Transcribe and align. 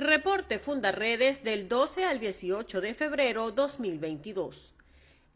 Reporte 0.00 0.58
Fundarredes 0.58 1.44
del 1.44 1.68
12 1.68 2.06
al 2.06 2.20
18 2.20 2.80
de 2.80 2.94
febrero 2.94 3.50
2022. 3.50 4.72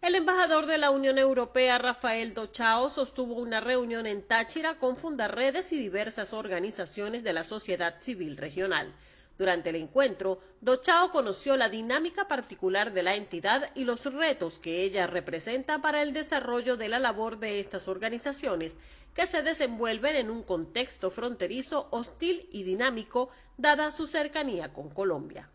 El 0.01 0.15
embajador 0.15 0.65
de 0.65 0.79
la 0.79 0.89
Unión 0.89 1.19
Europea, 1.19 1.77
Rafael 1.77 2.33
Dochao, 2.33 2.89
sostuvo 2.89 3.35
una 3.35 3.61
reunión 3.61 4.07
en 4.07 4.23
Táchira 4.23 4.79
con 4.79 4.97
Fundarredes 4.97 5.71
y 5.73 5.77
diversas 5.77 6.33
organizaciones 6.33 7.23
de 7.25 7.35
la 7.35 7.45
sociedad 7.45 7.99
civil 7.99 8.39
regional. 8.39 8.91
Durante 9.37 9.71
el 9.71 9.77
encuentro, 9.77 10.41
Dochao 10.61 11.11
conoció 11.11 11.57
la 11.57 11.69
dinámica 11.69 12.29
particular 12.29 12.93
de 12.93 13.03
la 13.03 13.17
entidad 13.17 13.71
y 13.75 13.85
los 13.85 14.05
retos 14.05 14.59
que 14.59 14.83
ella 14.83 15.09
representa 15.09 15.81
para 15.81 16.03
el 16.03 16.13
desarrollo 16.13 16.77
de 16.77 16.89
la 16.89 17.01
labor 17.01 17.39
de 17.39 17.59
estas 17.59 17.89
organizaciones, 17.89 18.77
que 19.15 19.27
se 19.27 19.43
desenvuelven 19.43 20.17
en 20.17 20.31
un 20.31 20.43
contexto 20.43 21.11
fronterizo 21.11 21.89
hostil 21.91 22.49
y 22.53 22.63
dinámico, 22.63 23.29
dada 23.57 23.91
su 23.91 24.07
cercanía 24.07 24.73
con 24.73 24.91
Colombia. 24.91 25.51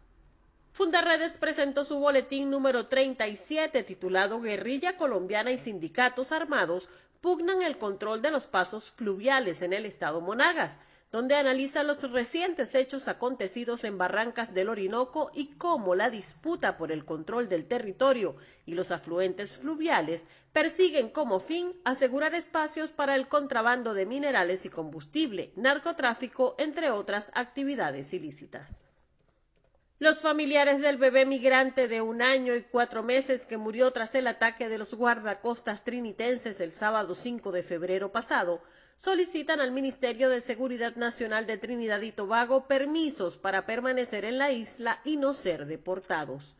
Fundarredes 0.73 1.37
presentó 1.37 1.83
su 1.83 1.99
boletín 1.99 2.49
número 2.49 2.85
37 2.85 3.83
titulado 3.83 4.39
Guerrilla 4.39 4.97
colombiana 4.97 5.51
y 5.51 5.57
sindicatos 5.57 6.31
armados 6.31 6.89
pugnan 7.21 7.61
el 7.61 7.77
control 7.77 8.21
de 8.21 8.31
los 8.31 8.47
pasos 8.47 8.91
fluviales 8.91 9.61
en 9.61 9.73
el 9.73 9.85
estado 9.85 10.21
Monagas, 10.21 10.79
donde 11.11 11.35
analiza 11.35 11.83
los 11.83 12.11
recientes 12.11 12.75
hechos 12.75 13.07
acontecidos 13.07 13.83
en 13.83 13.97
Barrancas 13.97 14.53
del 14.53 14.69
Orinoco 14.69 15.31
y 15.33 15.47
cómo 15.55 15.95
la 15.95 16.09
disputa 16.09 16.77
por 16.77 16.91
el 16.91 17.03
control 17.03 17.49
del 17.49 17.65
territorio 17.65 18.35
y 18.65 18.75
los 18.75 18.91
afluentes 18.91 19.57
fluviales 19.57 20.25
persiguen 20.53 21.09
como 21.09 21.39
fin 21.39 21.73
asegurar 21.83 22.35
espacios 22.35 22.91
para 22.91 23.15
el 23.15 23.27
contrabando 23.27 23.93
de 23.93 24.05
minerales 24.05 24.65
y 24.65 24.69
combustible, 24.69 25.51
narcotráfico, 25.55 26.55
entre 26.59 26.91
otras 26.91 27.31
actividades 27.33 28.13
ilícitas. 28.13 28.83
Los 30.01 30.21
familiares 30.21 30.79
del 30.79 30.95
bebé 30.95 31.25
migrante 31.25 31.89
de 31.89 31.99
un 31.99 32.21
año 32.21 32.55
y 32.55 32.63
cuatro 32.63 33.03
meses 33.03 33.45
que 33.45 33.57
murió 33.57 33.91
tras 33.91 34.15
el 34.15 34.27
ataque 34.27 34.69
de 34.69 34.77
los 34.77 34.93
guardacostas 34.93 35.83
trinitenses 35.83 36.61
el 36.61 36.71
sábado 36.71 37.13
5 37.13 37.51
de 37.51 37.63
febrero 37.63 38.09
pasado 38.09 38.61
solicitan 38.95 39.59
al 39.59 39.73
Ministerio 39.73 40.29
de 40.29 40.39
Seguridad 40.39 40.95
Nacional 40.95 41.45
de 41.47 41.57
Trinidad 41.57 41.99
y 41.99 42.13
Tobago 42.13 42.65
permisos 42.65 43.35
para 43.35 43.65
permanecer 43.65 44.23
en 44.23 44.37
la 44.37 44.51
isla 44.51 45.01
y 45.03 45.17
no 45.17 45.33
ser 45.33 45.65
deportados. 45.65 46.55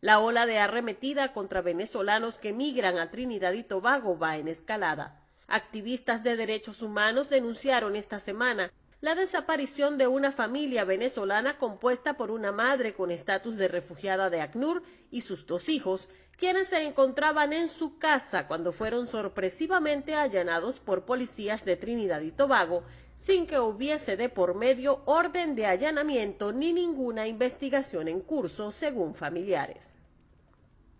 La 0.00 0.20
ola 0.20 0.46
de 0.46 0.58
arremetida 0.58 1.32
contra 1.32 1.62
venezolanos 1.62 2.38
que 2.38 2.52
migran 2.52 2.98
a 2.98 3.10
Trinidad 3.10 3.54
y 3.54 3.64
Tobago 3.64 4.16
va 4.16 4.36
en 4.36 4.46
escalada. 4.46 5.20
Activistas 5.48 6.22
de 6.22 6.36
derechos 6.36 6.80
humanos 6.80 7.28
denunciaron 7.28 7.96
esta 7.96 8.20
semana 8.20 8.70
la 9.04 9.14
desaparición 9.14 9.98
de 9.98 10.06
una 10.06 10.32
familia 10.32 10.86
venezolana 10.86 11.58
compuesta 11.58 12.16
por 12.16 12.30
una 12.30 12.52
madre 12.52 12.94
con 12.94 13.10
estatus 13.10 13.56
de 13.56 13.68
refugiada 13.68 14.30
de 14.30 14.40
ACNUR 14.40 14.82
y 15.10 15.20
sus 15.20 15.46
dos 15.46 15.68
hijos, 15.68 16.08
quienes 16.38 16.68
se 16.68 16.86
encontraban 16.86 17.52
en 17.52 17.68
su 17.68 17.98
casa 17.98 18.48
cuando 18.48 18.72
fueron 18.72 19.06
sorpresivamente 19.06 20.14
allanados 20.14 20.80
por 20.80 21.04
policías 21.04 21.66
de 21.66 21.76
Trinidad 21.76 22.22
y 22.22 22.30
Tobago, 22.30 22.82
sin 23.14 23.46
que 23.46 23.60
hubiese 23.60 24.16
de 24.16 24.30
por 24.30 24.54
medio 24.54 25.02
orden 25.04 25.54
de 25.54 25.66
allanamiento 25.66 26.52
ni 26.52 26.72
ninguna 26.72 27.26
investigación 27.26 28.08
en 28.08 28.22
curso, 28.22 28.72
según 28.72 29.14
familiares. 29.14 29.92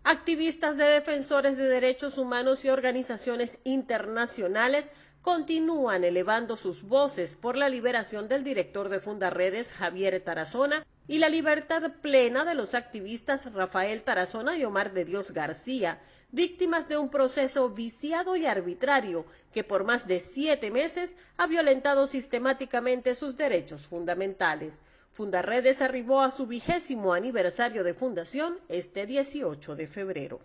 Activistas 0.07 0.77
de 0.77 0.83
defensores 0.83 1.57
de 1.57 1.67
derechos 1.67 2.19
humanos 2.19 2.63
y 2.63 2.69
organizaciones 2.69 3.57
internacionales 3.63 4.91
continúan 5.23 6.03
elevando 6.03 6.57
sus 6.57 6.83
voces 6.83 7.33
por 7.33 7.57
la 7.57 7.69
liberación 7.69 8.27
del 8.27 8.43
director 8.43 8.89
de 8.89 8.99
Fundarredes, 8.99 9.71
Javier 9.71 10.21
Tarazona, 10.23 10.85
y 11.07 11.17
la 11.17 11.27
libertad 11.27 11.91
plena 12.03 12.45
de 12.45 12.53
los 12.53 12.75
activistas 12.75 13.51
Rafael 13.51 14.03
Tarazona 14.03 14.55
y 14.55 14.63
Omar 14.63 14.93
de 14.93 15.05
Dios 15.05 15.31
García, 15.31 15.99
víctimas 16.31 16.87
de 16.87 16.99
un 16.99 17.09
proceso 17.09 17.71
viciado 17.71 18.35
y 18.35 18.45
arbitrario 18.45 19.25
que 19.51 19.63
por 19.63 19.85
más 19.85 20.07
de 20.07 20.19
siete 20.19 20.69
meses 20.69 21.15
ha 21.37 21.47
violentado 21.47 22.05
sistemáticamente 22.05 23.15
sus 23.15 23.37
derechos 23.37 23.87
fundamentales. 23.87 24.81
Fundarredes 25.15 25.81
arribó 25.81 26.19
a 26.19 26.29
su 26.29 26.45
vigésimo 26.45 27.13
aniversario 27.13 27.85
de 27.85 27.93
fundación 27.93 28.59
este 28.67 29.05
18 29.05 29.77
de 29.77 29.87
febrero. 29.87 30.41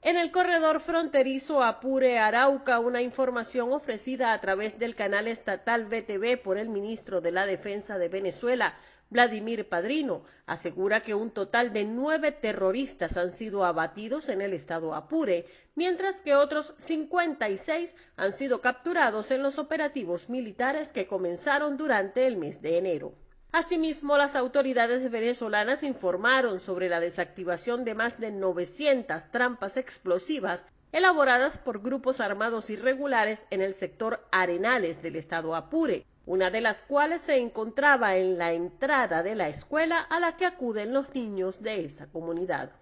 En 0.00 0.16
el 0.16 0.30
corredor 0.30 0.80
fronterizo 0.80 1.62
Apure-Arauca, 1.62 2.78
una 2.78 3.02
información 3.02 3.74
ofrecida 3.74 4.32
a 4.32 4.40
través 4.40 4.78
del 4.78 4.94
canal 4.94 5.28
estatal 5.28 5.84
VTV 5.84 6.40
por 6.42 6.56
el 6.56 6.70
ministro 6.70 7.20
de 7.20 7.32
la 7.32 7.44
Defensa 7.44 7.98
de 7.98 8.08
Venezuela, 8.08 8.74
Vladimir 9.10 9.68
Padrino, 9.68 10.24
asegura 10.46 11.02
que 11.02 11.14
un 11.14 11.30
total 11.30 11.74
de 11.74 11.84
nueve 11.84 12.32
terroristas 12.32 13.18
han 13.18 13.32
sido 13.32 13.66
abatidos 13.66 14.30
en 14.30 14.40
el 14.40 14.54
estado 14.54 14.94
Apure, 14.94 15.44
mientras 15.74 16.22
que 16.22 16.34
otros 16.34 16.72
56 16.78 17.94
han 18.16 18.32
sido 18.32 18.62
capturados 18.62 19.30
en 19.30 19.42
los 19.42 19.58
operativos 19.58 20.30
militares 20.30 20.90
que 20.90 21.06
comenzaron 21.06 21.76
durante 21.76 22.26
el 22.26 22.38
mes 22.38 22.62
de 22.62 22.78
enero. 22.78 23.23
Asimismo, 23.54 24.16
las 24.16 24.34
autoridades 24.34 25.08
venezolanas 25.12 25.84
informaron 25.84 26.58
sobre 26.58 26.88
la 26.88 26.98
desactivación 26.98 27.84
de 27.84 27.94
más 27.94 28.18
de 28.18 28.32
900 28.32 29.30
trampas 29.30 29.76
explosivas 29.76 30.66
elaboradas 30.90 31.58
por 31.58 31.80
grupos 31.80 32.18
armados 32.18 32.68
irregulares 32.68 33.46
en 33.50 33.62
el 33.62 33.72
sector 33.72 34.26
Arenales 34.32 35.02
del 35.02 35.14
estado 35.14 35.54
Apure, 35.54 36.04
una 36.26 36.50
de 36.50 36.62
las 36.62 36.82
cuales 36.82 37.20
se 37.20 37.36
encontraba 37.36 38.16
en 38.16 38.38
la 38.38 38.52
entrada 38.52 39.22
de 39.22 39.36
la 39.36 39.48
escuela 39.48 40.00
a 40.00 40.18
la 40.18 40.36
que 40.36 40.46
acuden 40.46 40.92
los 40.92 41.14
niños 41.14 41.62
de 41.62 41.84
esa 41.84 42.08
comunidad. 42.08 42.72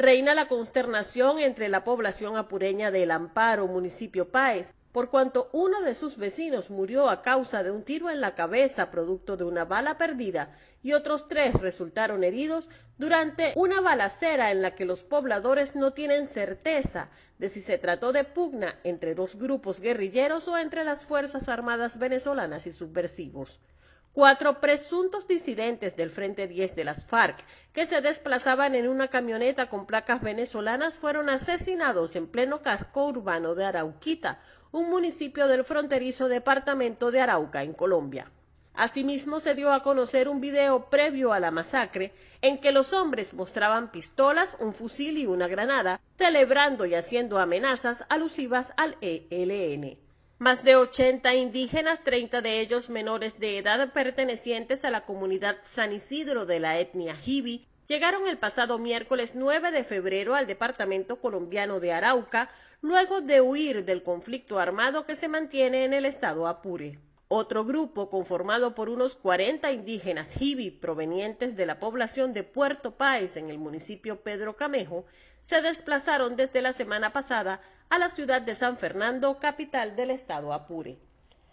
Reina 0.00 0.32
la 0.32 0.46
consternación 0.46 1.40
entre 1.40 1.68
la 1.68 1.82
población 1.82 2.36
apureña 2.36 2.92
del 2.92 3.10
Amparo, 3.10 3.66
municipio 3.66 4.30
Páez, 4.30 4.72
por 4.92 5.10
cuanto 5.10 5.50
uno 5.52 5.80
de 5.80 5.92
sus 5.92 6.18
vecinos 6.18 6.70
murió 6.70 7.10
a 7.10 7.20
causa 7.20 7.64
de 7.64 7.72
un 7.72 7.82
tiro 7.82 8.08
en 8.08 8.20
la 8.20 8.36
cabeza 8.36 8.92
producto 8.92 9.36
de 9.36 9.42
una 9.42 9.64
bala 9.64 9.98
perdida 9.98 10.52
y 10.84 10.92
otros 10.92 11.26
tres 11.26 11.52
resultaron 11.54 12.22
heridos 12.22 12.70
durante 12.96 13.52
una 13.56 13.80
balacera 13.80 14.52
en 14.52 14.62
la 14.62 14.76
que 14.76 14.84
los 14.84 15.02
pobladores 15.02 15.74
no 15.74 15.92
tienen 15.92 16.28
certeza 16.28 17.10
de 17.38 17.48
si 17.48 17.60
se 17.60 17.76
trató 17.76 18.12
de 18.12 18.22
pugna 18.22 18.78
entre 18.84 19.16
dos 19.16 19.34
grupos 19.34 19.80
guerrilleros 19.80 20.46
o 20.46 20.56
entre 20.58 20.84
las 20.84 21.06
Fuerzas 21.06 21.48
Armadas 21.48 21.98
venezolanas 21.98 22.68
y 22.68 22.72
subversivos. 22.72 23.58
Cuatro 24.18 24.60
presuntos 24.60 25.28
disidentes 25.28 25.94
del 25.96 26.10
Frente 26.10 26.48
10 26.48 26.74
de 26.74 26.82
las 26.82 27.04
FARC 27.04 27.38
que 27.72 27.86
se 27.86 28.00
desplazaban 28.00 28.74
en 28.74 28.88
una 28.88 29.06
camioneta 29.06 29.70
con 29.70 29.86
placas 29.86 30.20
venezolanas 30.20 30.96
fueron 30.96 31.30
asesinados 31.30 32.16
en 32.16 32.26
pleno 32.26 32.60
casco 32.60 33.06
urbano 33.06 33.54
de 33.54 33.64
Arauquita, 33.64 34.40
un 34.72 34.90
municipio 34.90 35.46
del 35.46 35.62
fronterizo 35.62 36.26
departamento 36.26 37.12
de 37.12 37.20
Arauca, 37.20 37.62
en 37.62 37.72
Colombia. 37.72 38.28
Asimismo, 38.74 39.38
se 39.38 39.54
dio 39.54 39.72
a 39.72 39.84
conocer 39.84 40.28
un 40.28 40.40
video 40.40 40.90
previo 40.90 41.32
a 41.32 41.38
la 41.38 41.52
masacre 41.52 42.12
en 42.42 42.58
que 42.58 42.72
los 42.72 42.94
hombres 42.94 43.34
mostraban 43.34 43.92
pistolas, 43.92 44.56
un 44.58 44.74
fusil 44.74 45.16
y 45.16 45.26
una 45.26 45.46
granada, 45.46 46.00
celebrando 46.16 46.86
y 46.86 46.96
haciendo 46.96 47.38
amenazas 47.38 48.04
alusivas 48.08 48.72
al 48.76 48.96
ELN. 49.00 50.07
Más 50.40 50.62
de 50.62 50.76
80 50.76 51.34
indígenas, 51.34 52.04
30 52.04 52.42
de 52.42 52.60
ellos 52.60 52.90
menores 52.90 53.40
de 53.40 53.58
edad 53.58 53.92
pertenecientes 53.92 54.84
a 54.84 54.90
la 54.90 55.04
comunidad 55.04 55.58
San 55.64 55.90
Isidro 55.90 56.46
de 56.46 56.60
la 56.60 56.78
etnia 56.78 57.16
Jibi, 57.16 57.66
llegaron 57.88 58.24
el 58.28 58.38
pasado 58.38 58.78
miércoles 58.78 59.32
9 59.34 59.72
de 59.72 59.82
febrero 59.82 60.36
al 60.36 60.46
departamento 60.46 61.20
colombiano 61.20 61.80
de 61.80 61.92
Arauca 61.92 62.50
luego 62.82 63.20
de 63.20 63.40
huir 63.40 63.84
del 63.84 64.04
conflicto 64.04 64.60
armado 64.60 65.06
que 65.06 65.16
se 65.16 65.26
mantiene 65.26 65.84
en 65.84 65.92
el 65.92 66.04
estado 66.04 66.46
Apure. 66.46 67.00
Otro 67.30 67.66
grupo, 67.66 68.08
conformado 68.08 68.74
por 68.74 68.88
unos 68.88 69.14
40 69.14 69.70
indígenas 69.72 70.30
jibi 70.30 70.70
provenientes 70.70 71.56
de 71.56 71.66
la 71.66 71.78
población 71.78 72.32
de 72.32 72.42
Puerto 72.42 72.92
Páez 72.92 73.36
en 73.36 73.50
el 73.50 73.58
municipio 73.58 74.22
Pedro 74.22 74.56
Camejo, 74.56 75.04
se 75.42 75.60
desplazaron 75.60 76.36
desde 76.36 76.62
la 76.62 76.72
semana 76.72 77.12
pasada 77.12 77.60
a 77.90 77.98
la 77.98 78.08
ciudad 78.08 78.40
de 78.40 78.54
San 78.54 78.78
Fernando, 78.78 79.38
capital 79.40 79.94
del 79.94 80.10
estado 80.10 80.54
Apure. 80.54 80.96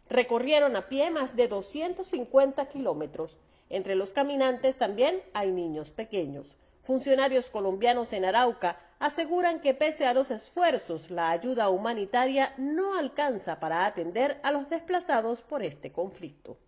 Recorrieron 0.09 0.77
a 0.77 0.87
pie 0.87 1.11
más 1.11 1.35
de 1.35 1.49
250 1.49 2.69
kilómetros. 2.69 3.37
Entre 3.69 3.95
los 3.95 4.13
caminantes 4.13 4.77
también 4.77 5.21
hay 5.33 5.51
niños 5.51 5.91
pequeños. 5.91 6.55
Funcionarios 6.85 7.49
colombianos 7.49 8.13
en 8.13 8.25
Arauca 8.25 8.77
aseguran 8.99 9.59
que 9.59 9.73
pese 9.73 10.05
a 10.05 10.13
los 10.13 10.29
esfuerzos, 10.29 11.09
la 11.09 11.31
ayuda 11.31 11.69
humanitaria 11.69 12.53
no 12.57 12.99
alcanza 12.99 13.59
para 13.59 13.87
atender 13.87 14.39
a 14.43 14.51
los 14.51 14.69
desplazados 14.69 15.41
por 15.41 15.63
este 15.63 15.91
conflicto. 15.91 16.59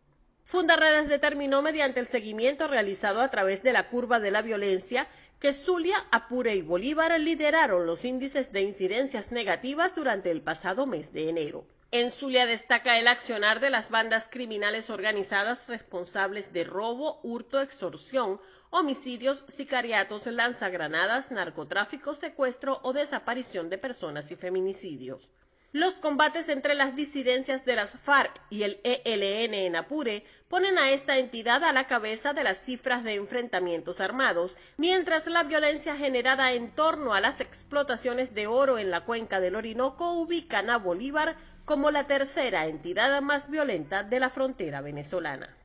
Fundarredes 0.44 1.08
determinó 1.08 1.62
mediante 1.62 2.00
el 2.00 2.08
seguimiento 2.08 2.68
realizado 2.68 3.22
a 3.22 3.30
través 3.30 3.62
de 3.62 3.74
la 3.74 3.90
curva 3.90 4.20
de 4.20 4.32
la 4.32 4.42
violencia 4.42 5.08
que 5.40 5.54
Zulia, 5.54 5.98
Apure 6.10 6.56
y 6.56 6.64
Bolívar 6.64 7.20
lideraron 7.20 7.86
los 7.86 8.04
índices 8.04 8.52
de 8.52 8.64
incidencias 8.64 9.32
negativas 9.32 9.94
durante 9.94 10.32
el 10.32 10.42
pasado 10.42 10.88
mes 10.88 11.14
de 11.14 11.30
enero. 11.30 11.64
En 11.92 12.12
Zulia 12.12 12.46
destaca 12.46 13.00
el 13.00 13.08
accionar 13.08 13.62
de 13.62 13.70
las 13.70 13.90
bandas 13.90 14.28
criminales 14.30 14.90
organizadas 14.90 15.68
responsables 15.68 16.52
de 16.52 16.66
robo, 16.66 17.22
hurto, 17.24 17.62
extorsión, 17.62 18.42
homicidios, 18.72 19.46
sicariatos, 19.48 20.26
lanzagranadas, 20.26 21.32
narcotráfico, 21.32 22.14
secuestro 22.14 22.82
o 22.84 22.92
desaparición 22.92 23.70
de 23.70 23.78
personas 23.78 24.32
y 24.32 24.36
feminicidios. 24.36 25.30
Los 25.74 26.00
combates 26.00 26.48
entre 26.48 26.76
las 26.76 26.96
disidencias 26.96 27.66
de 27.66 27.76
las 27.76 27.92
FARC 28.00 28.32
y 28.50 28.64
el 28.64 28.80
ELN 28.86 29.54
en 29.54 29.76
Apure 29.76 30.24
ponen 30.48 30.78
a 30.78 30.92
esta 30.92 31.18
entidad 31.18 31.62
a 31.66 31.74
la 31.74 31.88
cabeza 31.88 32.32
de 32.32 32.46
las 32.46 32.58
cifras 32.58 33.04
de 33.04 33.16
enfrentamientos 33.16 34.00
armados, 34.00 34.58
mientras 34.78 35.28
la 35.28 35.44
violencia 35.44 35.98
generada 35.98 36.54
en 36.54 36.72
torno 36.72 37.14
a 37.14 37.20
las 37.20 37.42
explotaciones 37.42 38.34
de 38.34 38.48
oro 38.48 38.78
en 38.78 38.92
la 38.92 39.04
cuenca 39.04 39.42
del 39.42 39.56
Orinoco 39.58 40.14
ubican 40.14 40.70
a 40.70 40.78
Bolívar 40.78 41.36
como 41.66 41.92
la 41.92 42.06
tercera 42.06 42.68
entidad 42.68 43.22
más 43.22 43.50
violenta 43.50 44.04
de 44.04 44.22
la 44.22 44.30
frontera 44.30 44.80
venezolana. 44.80 45.57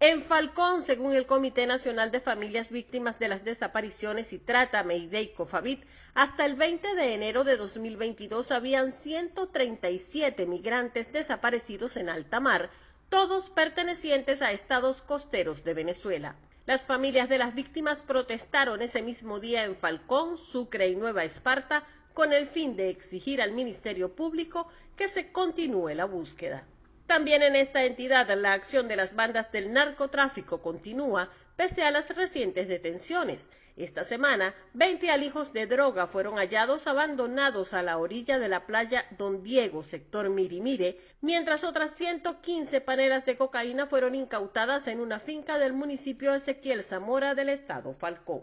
En 0.00 0.22
Falcón, 0.22 0.84
según 0.84 1.16
el 1.16 1.26
Comité 1.26 1.66
Nacional 1.66 2.12
de 2.12 2.20
Familias 2.20 2.70
Víctimas 2.70 3.18
de 3.18 3.26
las 3.26 3.42
Desapariciones 3.42 4.32
y 4.32 4.38
Trata, 4.38 4.84
Meidei 4.84 5.34
Cofavit, 5.34 5.84
hasta 6.14 6.46
el 6.46 6.54
20 6.54 6.94
de 6.94 7.14
enero 7.14 7.42
de 7.42 7.56
2022 7.56 8.52
habían 8.52 8.92
137 8.92 10.46
migrantes 10.46 11.12
desaparecidos 11.12 11.96
en 11.96 12.10
alta 12.10 12.38
mar, 12.38 12.70
todos 13.08 13.50
pertenecientes 13.50 14.40
a 14.40 14.52
estados 14.52 15.02
costeros 15.02 15.64
de 15.64 15.74
Venezuela. 15.74 16.36
Las 16.64 16.84
familias 16.84 17.28
de 17.28 17.38
las 17.38 17.56
víctimas 17.56 18.02
protestaron 18.02 18.82
ese 18.82 19.02
mismo 19.02 19.40
día 19.40 19.64
en 19.64 19.74
Falcón, 19.74 20.38
Sucre 20.38 20.86
y 20.86 20.94
Nueva 20.94 21.24
Esparta 21.24 21.82
con 22.14 22.32
el 22.32 22.46
fin 22.46 22.76
de 22.76 22.90
exigir 22.90 23.42
al 23.42 23.50
Ministerio 23.50 24.14
Público 24.14 24.68
que 24.94 25.08
se 25.08 25.32
continúe 25.32 25.88
la 25.96 26.04
búsqueda. 26.04 26.68
También 27.08 27.42
en 27.42 27.56
esta 27.56 27.84
entidad 27.84 28.30
la 28.36 28.52
acción 28.52 28.86
de 28.86 28.94
las 28.94 29.14
bandas 29.14 29.50
del 29.50 29.72
narcotráfico 29.72 30.60
continúa 30.60 31.30
pese 31.56 31.82
a 31.82 31.90
las 31.90 32.14
recientes 32.14 32.68
detenciones. 32.68 33.48
Esta 33.78 34.04
semana, 34.04 34.54
20 34.74 35.10
alijos 35.10 35.54
de 35.54 35.66
droga 35.66 36.06
fueron 36.06 36.34
hallados 36.36 36.86
abandonados 36.86 37.72
a 37.72 37.82
la 37.82 37.96
orilla 37.96 38.38
de 38.38 38.50
la 38.50 38.66
playa 38.66 39.06
Don 39.16 39.42
Diego, 39.42 39.82
sector 39.82 40.28
Mirimire, 40.28 41.00
mientras 41.22 41.64
otras 41.64 41.92
115 41.92 42.82
panelas 42.82 43.24
de 43.24 43.38
cocaína 43.38 43.86
fueron 43.86 44.14
incautadas 44.14 44.86
en 44.86 45.00
una 45.00 45.18
finca 45.18 45.58
del 45.58 45.72
municipio 45.72 46.34
Ezequiel 46.34 46.84
Zamora 46.84 47.34
del 47.34 47.48
estado 47.48 47.94
Falcón. 47.94 48.42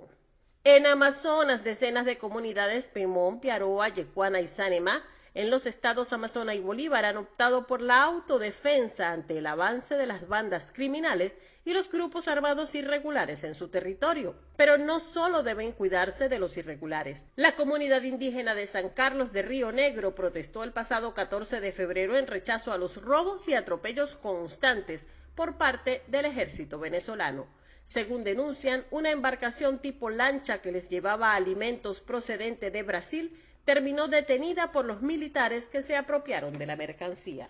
En 0.63 0.88
Amazonas, 0.88 1.63
decenas 1.63 2.06
de 2.06 2.18
comunidades 2.18 2.88
Pemón, 2.88 3.39
Piaroa, 3.41 3.89
Yecuana 3.89 4.41
y 4.41 4.47
Sanema 4.47 5.03
en 5.35 5.49
los 5.49 5.65
estados 5.65 6.13
Amazonas 6.13 6.55
y 6.55 6.61
Bolívar 6.61 7.03
han 7.03 7.17
optado 7.17 7.67
por 7.67 7.81
la 7.81 8.03
autodefensa 8.03 9.11
ante 9.11 9.37
el 9.37 9.45
avance 9.47 9.95
de 9.95 10.07
las 10.07 10.29
bandas 10.29 10.71
criminales 10.71 11.37
y 11.65 11.73
los 11.73 11.91
grupos 11.91 12.29
armados 12.29 12.73
irregulares 12.73 13.43
en 13.43 13.53
su 13.53 13.67
territorio. 13.67 14.33
Pero 14.55 14.77
no 14.77 15.01
solo 15.01 15.43
deben 15.43 15.73
cuidarse 15.73 16.29
de 16.29 16.39
los 16.39 16.55
irregulares. 16.55 17.25
La 17.35 17.57
comunidad 17.57 18.01
indígena 18.03 18.55
de 18.55 18.65
San 18.65 18.89
Carlos 18.89 19.33
de 19.33 19.41
Río 19.41 19.73
Negro 19.73 20.15
protestó 20.15 20.63
el 20.63 20.71
pasado 20.71 21.13
14 21.13 21.59
de 21.59 21.73
febrero 21.73 22.17
en 22.17 22.27
rechazo 22.27 22.71
a 22.71 22.77
los 22.77 23.01
robos 23.01 23.49
y 23.49 23.55
atropellos 23.55 24.15
constantes 24.15 25.05
por 25.35 25.57
parte 25.57 26.01
del 26.07 26.25
ejército 26.25 26.79
venezolano. 26.79 27.45
Según 27.83 28.23
denuncian, 28.23 28.85
una 28.89 29.11
embarcación 29.11 29.79
tipo 29.79 30.09
lancha 30.09 30.61
que 30.61 30.71
les 30.71 30.89
llevaba 30.89 31.35
alimentos 31.35 31.99
procedente 31.99 32.71
de 32.71 32.83
Brasil 32.83 33.37
terminó 33.65 34.07
detenida 34.07 34.71
por 34.71 34.85
los 34.85 35.01
militares 35.01 35.67
que 35.67 35.83
se 35.83 35.95
apropiaron 35.97 36.57
de 36.57 36.65
la 36.65 36.75
mercancía. 36.75 37.50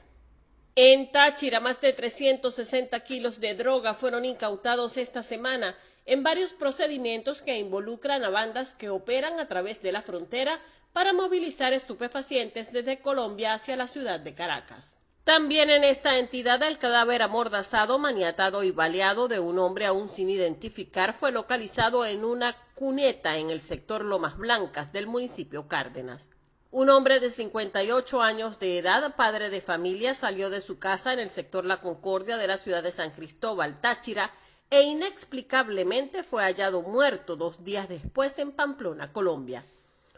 En 0.77 1.11
Táchira, 1.11 1.59
más 1.59 1.79
de 1.79 1.93
360 1.93 2.99
kilos 3.01 3.39
de 3.39 3.55
droga 3.55 3.93
fueron 3.93 4.25
incautados 4.25 4.97
esta 4.97 5.23
semana 5.23 5.77
en 6.05 6.23
varios 6.23 6.53
procedimientos 6.53 7.41
que 7.41 7.57
involucran 7.57 8.23
a 8.23 8.29
bandas 8.29 8.75
que 8.75 8.89
operan 8.89 9.39
a 9.39 9.47
través 9.47 9.81
de 9.81 9.91
la 9.91 10.01
frontera 10.01 10.59
para 10.91 11.13
movilizar 11.13 11.73
estupefacientes 11.73 12.71
desde 12.71 12.99
Colombia 12.99 13.53
hacia 13.53 13.75
la 13.75 13.87
ciudad 13.87 14.19
de 14.19 14.33
Caracas. 14.33 14.94
También 15.25 15.71
en 15.71 15.83
esta 15.83 16.19
entidad 16.19 16.61
el 16.61 16.77
cadáver 16.77 17.23
amordazado, 17.23 17.97
maniatado 17.97 18.61
y 18.61 18.69
baleado 18.69 19.27
de 19.27 19.39
un 19.39 19.57
hombre 19.57 19.87
aún 19.87 20.07
sin 20.07 20.29
identificar 20.29 21.15
fue 21.15 21.31
localizado 21.31 22.05
en 22.05 22.23
una 22.23 22.55
cuneta 22.75 23.35
en 23.37 23.49
el 23.49 23.59
sector 23.59 24.05
Lomas 24.05 24.37
Blancas 24.37 24.93
del 24.93 25.07
municipio 25.07 25.67
Cárdenas. 25.67 26.29
Un 26.69 26.91
hombre 26.91 27.19
de 27.19 27.31
58 27.31 28.21
años 28.21 28.59
de 28.59 28.77
edad, 28.77 29.15
padre 29.15 29.49
de 29.49 29.61
familia, 29.61 30.13
salió 30.13 30.51
de 30.51 30.61
su 30.61 30.77
casa 30.77 31.11
en 31.11 31.17
el 31.17 31.31
sector 31.31 31.65
La 31.65 31.81
Concordia 31.81 32.37
de 32.37 32.45
la 32.45 32.59
ciudad 32.59 32.83
de 32.83 32.91
San 32.91 33.09
Cristóbal, 33.09 33.81
Táchira, 33.81 34.31
e 34.69 34.83
inexplicablemente 34.83 36.21
fue 36.21 36.43
hallado 36.43 36.83
muerto 36.83 37.35
dos 37.35 37.63
días 37.63 37.89
después 37.89 38.37
en 38.37 38.51
Pamplona, 38.51 39.11
Colombia. 39.11 39.65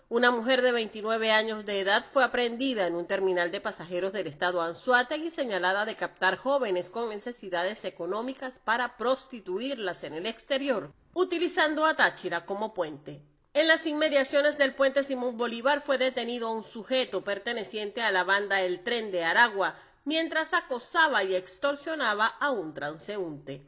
Una 0.09 0.31
mujer 0.31 0.61
de 0.61 0.71
29 0.71 1.31
años 1.31 1.65
de 1.65 1.81
edad 1.81 2.01
fue 2.01 2.23
aprehendida 2.23 2.87
en 2.87 2.95
un 2.95 3.07
terminal 3.07 3.51
de 3.51 3.59
pasajeros 3.59 4.13
del 4.13 4.27
estado 4.27 4.61
Anzuategui 4.61 5.31
señalada 5.31 5.83
de 5.83 5.97
captar 5.97 6.37
jóvenes 6.37 6.89
con 6.89 7.09
necesidades 7.09 7.83
económicas 7.83 8.57
para 8.59 8.95
prostituirlas 8.95 10.05
en 10.05 10.13
el 10.13 10.25
exterior, 10.25 10.93
utilizando 11.13 11.85
a 11.85 11.97
Táchira 11.97 12.45
como 12.45 12.73
puente. 12.73 13.21
En 13.53 13.67
las 13.67 13.85
inmediaciones 13.85 14.57
del 14.57 14.73
puente 14.75 15.03
Simón 15.03 15.35
Bolívar 15.35 15.81
fue 15.81 15.97
detenido 15.97 16.51
un 16.51 16.63
sujeto 16.63 17.25
perteneciente 17.25 18.01
a 18.01 18.13
la 18.13 18.23
banda 18.23 18.61
El 18.61 18.85
Tren 18.85 19.11
de 19.11 19.25
Aragua, 19.25 19.75
mientras 20.05 20.53
acosaba 20.53 21.25
y 21.25 21.35
extorsionaba 21.35 22.27
a 22.27 22.51
un 22.51 22.73
transeúnte. 22.73 23.61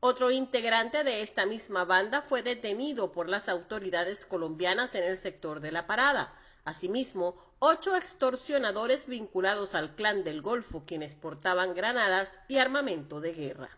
Otro 0.00 0.30
integrante 0.30 1.02
de 1.02 1.22
esta 1.22 1.44
misma 1.44 1.84
banda 1.84 2.22
fue 2.22 2.44
detenido 2.44 3.10
por 3.10 3.28
las 3.28 3.48
autoridades 3.48 4.24
colombianas 4.24 4.94
en 4.94 5.02
el 5.02 5.16
sector 5.16 5.58
de 5.58 5.72
la 5.72 5.88
parada. 5.88 6.32
Asimismo, 6.64 7.34
ocho 7.58 7.96
extorsionadores 7.96 9.08
vinculados 9.08 9.74
al 9.74 9.96
clan 9.96 10.22
del 10.22 10.40
Golfo, 10.40 10.84
quienes 10.86 11.16
portaban 11.16 11.74
granadas 11.74 12.38
y 12.46 12.58
armamento 12.58 13.20
de 13.20 13.32
guerra. 13.32 13.70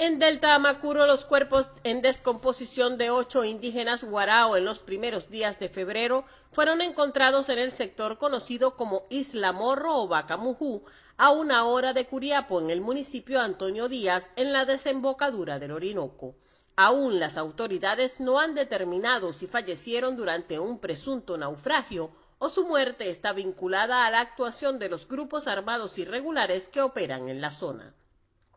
En 0.00 0.18
Delta 0.18 0.54
Amacuro, 0.54 1.06
los 1.06 1.24
cuerpos 1.24 1.70
en 1.82 2.02
descomposición 2.02 2.98
de 2.98 3.10
ocho 3.10 3.42
indígenas 3.42 4.04
guarao 4.04 4.56
en 4.56 4.66
los 4.66 4.80
primeros 4.80 5.30
días 5.30 5.58
de 5.58 5.70
febrero 5.70 6.24
fueron 6.52 6.82
encontrados 6.82 7.48
en 7.48 7.58
el 7.58 7.72
sector 7.72 8.18
conocido 8.18 8.76
como 8.76 9.06
Isla 9.08 9.52
Morro 9.52 9.96
o 9.96 10.08
Bacamujú, 10.08 10.84
a 11.18 11.30
una 11.30 11.64
hora 11.64 11.92
de 11.92 12.06
Curiapo, 12.06 12.60
en 12.60 12.70
el 12.70 12.80
municipio 12.80 13.40
Antonio 13.40 13.88
Díaz, 13.88 14.30
en 14.36 14.52
la 14.52 14.64
desembocadura 14.64 15.58
del 15.58 15.72
Orinoco. 15.72 16.36
Aún 16.76 17.18
las 17.18 17.36
autoridades 17.36 18.20
no 18.20 18.38
han 18.38 18.54
determinado 18.54 19.32
si 19.32 19.48
fallecieron 19.48 20.16
durante 20.16 20.60
un 20.60 20.78
presunto 20.78 21.36
naufragio 21.36 22.12
o 22.38 22.48
su 22.48 22.68
muerte 22.68 23.10
está 23.10 23.32
vinculada 23.32 24.06
a 24.06 24.12
la 24.12 24.20
actuación 24.20 24.78
de 24.78 24.88
los 24.88 25.08
grupos 25.08 25.48
armados 25.48 25.98
irregulares 25.98 26.68
que 26.68 26.82
operan 26.82 27.28
en 27.28 27.40
la 27.40 27.50
zona. 27.50 27.96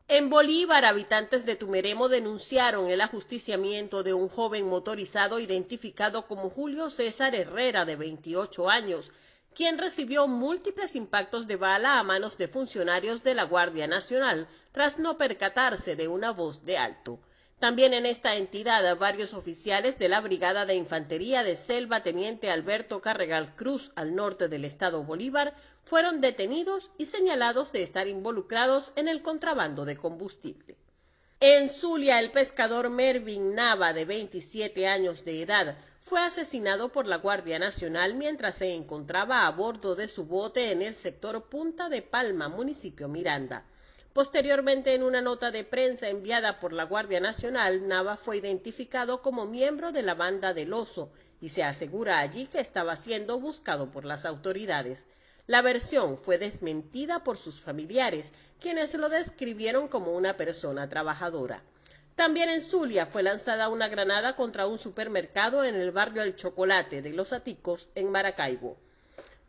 En 0.07 0.29
Bolívar, 0.29 0.85
habitantes 0.85 1.47
de 1.47 1.55
Tumeremo 1.55 2.09
denunciaron 2.09 2.91
el 2.91 3.01
ajusticiamiento 3.01 4.03
de 4.03 4.13
un 4.13 4.29
joven 4.29 4.67
motorizado 4.67 5.39
identificado 5.39 6.27
como 6.27 6.51
Julio 6.51 6.91
César 6.91 7.33
Herrera, 7.33 7.85
de 7.85 7.95
28 7.95 8.69
años, 8.69 9.11
quien 9.55 9.77
recibió 9.77 10.27
múltiples 10.27 10.95
impactos 10.95 11.47
de 11.47 11.55
bala 11.55 11.99
a 11.99 12.03
manos 12.03 12.37
de 12.37 12.47
funcionarios 12.47 13.23
de 13.23 13.35
la 13.35 13.43
Guardia 13.43 13.87
Nacional 13.87 14.47
tras 14.71 14.99
no 14.99 15.17
percatarse 15.17 15.95
de 15.95 16.07
una 16.07 16.31
voz 16.31 16.65
de 16.65 16.77
alto. 16.77 17.19
También 17.59 17.93
en 17.93 18.07
esta 18.07 18.37
entidad, 18.37 18.97
varios 18.97 19.35
oficiales 19.35 19.99
de 19.99 20.09
la 20.09 20.19
Brigada 20.19 20.65
de 20.65 20.73
Infantería 20.73 21.43
de 21.43 21.55
Selva 21.55 22.01
Teniente 22.01 22.49
Alberto 22.49 23.01
Carregal 23.01 23.55
Cruz, 23.55 23.91
al 23.95 24.15
norte 24.15 24.47
del 24.47 24.65
estado 24.65 25.03
Bolívar, 25.03 25.53
fueron 25.83 26.21
detenidos 26.21 26.89
y 26.97 27.05
señalados 27.05 27.71
de 27.71 27.83
estar 27.83 28.07
involucrados 28.07 28.93
en 28.95 29.07
el 29.07 29.21
contrabando 29.21 29.85
de 29.85 29.95
combustible. 29.95 30.75
En 31.39 31.69
Zulia, 31.69 32.19
el 32.19 32.31
pescador 32.31 32.89
Mervin 32.89 33.53
Nava, 33.53 33.93
de 33.93 34.05
27 34.05 34.87
años 34.87 35.23
de 35.23 35.43
edad, 35.43 35.77
fue 36.11 36.21
asesinado 36.21 36.89
por 36.89 37.07
la 37.07 37.19
Guardia 37.19 37.57
Nacional 37.57 38.15
mientras 38.15 38.55
se 38.55 38.73
encontraba 38.73 39.47
a 39.47 39.51
bordo 39.51 39.95
de 39.95 40.09
su 40.09 40.25
bote 40.25 40.73
en 40.73 40.81
el 40.81 40.93
sector 40.93 41.45
Punta 41.45 41.87
de 41.87 42.01
Palma, 42.01 42.49
municipio 42.49 43.07
Miranda. 43.07 43.63
Posteriormente, 44.11 44.93
en 44.93 45.03
una 45.03 45.21
nota 45.21 45.51
de 45.51 45.63
prensa 45.63 46.09
enviada 46.09 46.59
por 46.59 46.73
la 46.73 46.83
Guardia 46.83 47.21
Nacional, 47.21 47.87
Nava 47.87 48.17
fue 48.17 48.35
identificado 48.35 49.21
como 49.21 49.45
miembro 49.45 49.93
de 49.93 50.01
la 50.01 50.13
banda 50.13 50.53
del 50.53 50.73
oso 50.73 51.13
y 51.39 51.47
se 51.47 51.63
asegura 51.63 52.19
allí 52.19 52.45
que 52.45 52.59
estaba 52.59 52.97
siendo 52.97 53.39
buscado 53.39 53.89
por 53.89 54.03
las 54.03 54.25
autoridades. 54.25 55.05
La 55.47 55.61
versión 55.61 56.17
fue 56.17 56.37
desmentida 56.37 57.23
por 57.23 57.37
sus 57.37 57.61
familiares, 57.61 58.33
quienes 58.59 58.93
lo 58.95 59.07
describieron 59.07 59.87
como 59.87 60.11
una 60.11 60.35
persona 60.35 60.89
trabajadora. 60.89 61.63
También 62.15 62.49
en 62.49 62.61
Zulia 62.61 63.05
fue 63.05 63.23
lanzada 63.23 63.69
una 63.69 63.87
granada 63.87 64.35
contra 64.35 64.67
un 64.67 64.77
supermercado 64.77 65.63
en 65.63 65.75
el 65.75 65.91
barrio 65.91 66.21
El 66.21 66.35
Chocolate 66.35 67.01
de 67.01 67.13
Los 67.13 67.33
Aticos, 67.33 67.89
en 67.95 68.11
Maracaibo. 68.11 68.77